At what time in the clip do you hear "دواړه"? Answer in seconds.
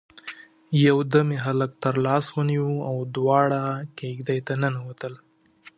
3.15-3.61